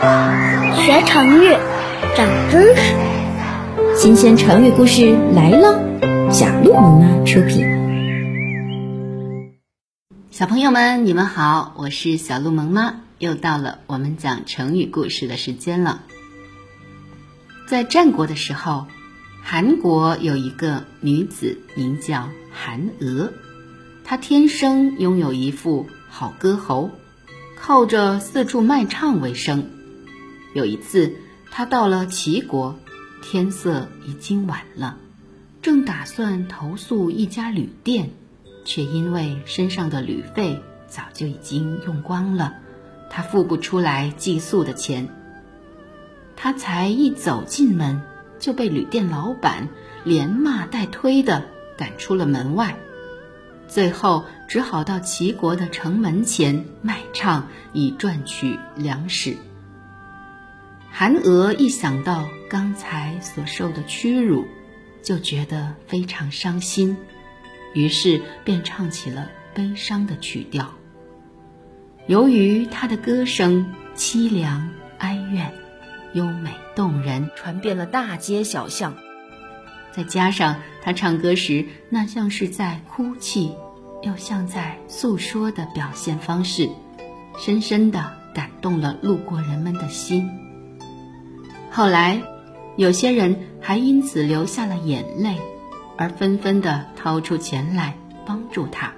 [0.00, 1.54] 学成语，
[2.16, 2.96] 长知识。
[3.94, 5.78] 新鲜成语故事来了，
[6.32, 7.66] 小鹿妈妈出品。
[10.30, 16.00] 小朋友们，你们好，我是小鹿萌妈，又到了我们讲成语故事的时间了。
[17.68, 18.86] 在战国的时候，
[19.42, 23.34] 韩国有一个女子名叫韩娥，
[24.02, 26.90] 她天生拥有一副好歌喉，
[27.60, 29.68] 靠着四处卖唱为生。
[30.54, 31.14] 有一次，
[31.50, 32.78] 他到了齐国，
[33.22, 34.96] 天色已经晚了，
[35.62, 38.10] 正打算投宿一家旅店。
[38.62, 42.56] 却因为身上的旅费早就已经用光了，
[43.08, 45.08] 他付不出来寄宿的钱。
[46.36, 48.02] 他才一走进门，
[48.38, 49.68] 就被旅店老板
[50.04, 51.46] 连骂带推的
[51.78, 52.76] 赶出了门外，
[53.66, 59.36] 最后只好到齐国的城门前卖唱，以赚取粮食。
[60.92, 64.46] 韩娥一想到刚才所受的屈辱，
[65.02, 66.96] 就觉得非常伤心。
[67.72, 70.74] 于是便唱起了悲伤的曲调。
[72.06, 75.54] 由于他的歌声凄凉哀怨、
[76.12, 78.94] 优美动人，传遍了大街小巷。
[79.92, 83.54] 再加上他唱歌时那像是在哭泣，
[84.02, 86.68] 又像在诉说的表现方式，
[87.38, 90.28] 深深的感动了路过人们的心。
[91.70, 92.22] 后来，
[92.76, 95.36] 有些人还因此流下了眼泪。
[95.96, 98.94] 而纷纷的掏出钱来帮助他，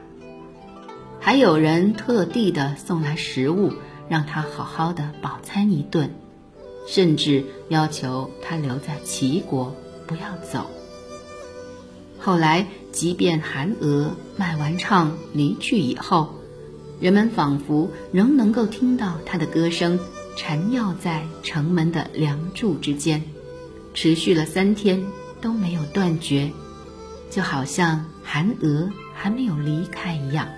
[1.19, 3.73] 还有人特地的送来食物，
[4.09, 6.15] 让他好好的饱餐一顿，
[6.87, 9.75] 甚至要求他留在齐国
[10.07, 10.71] 不要走。
[12.21, 16.37] 后来，即便韩娥卖完唱离去以后，
[17.01, 19.99] 人们仿佛仍能够听到他的歌声
[20.37, 23.23] 缠绕在城门的梁柱之间，
[23.95, 25.05] 持续了三天
[25.41, 26.51] 都没有断绝。
[27.31, 30.49] 就好像韩娥还没有离开一样。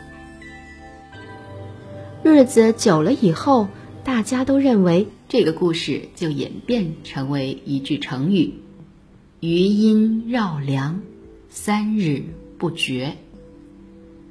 [2.25, 3.69] 日子久了以后，
[4.03, 8.55] 大家都认为这个故事就演变成为一句成语
[9.39, 11.01] ：“余音绕梁，
[11.49, 12.25] 三日
[12.59, 13.17] 不绝。”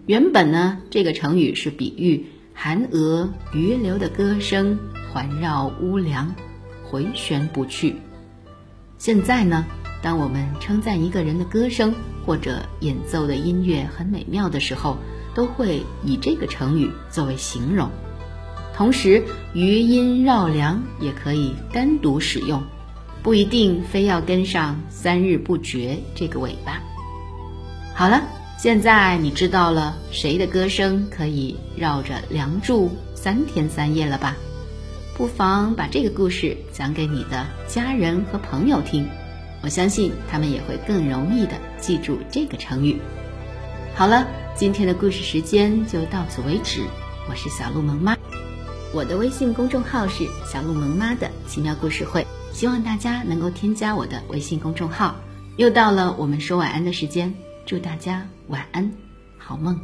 [0.06, 4.78] 原本呢，这个成语是比喻韩娥余留的歌声
[5.12, 6.34] 环绕屋梁，
[6.84, 7.96] 回旋不去。
[8.97, 9.66] 现在呢？
[10.02, 14.97] 当我们称赞一个人的歌声或者演奏的音乐很美妙的时候，
[15.34, 17.90] 都会以这个成语作为形容。
[18.75, 22.63] 同时，余音绕梁也可以单独使用，
[23.22, 26.81] 不一定非要跟上“三日不绝”这个尾巴。
[27.96, 28.24] 好了，
[28.63, 34.38] 现在你知道了谁的歌声可以绕着梁柱三天三夜了吧？
[35.18, 39.06] 不妨把这个故事讲给你的家人和朋友听。
[39.62, 43.01] 我相信他们也会更容易的记住这个成语。
[43.96, 44.25] 好了，
[44.56, 46.84] 今天的故事时间就到此为止。
[47.30, 48.18] 我是小鹿萌妈，
[48.94, 55.18] 我的微信公众号是小鹿萌妈的奇妙故事会，希望大家能够添加我的微信公众号。
[55.57, 57.35] 又到了我们说晚安的时间，
[57.66, 58.91] 祝大家晚安，
[59.38, 59.79] 好梦。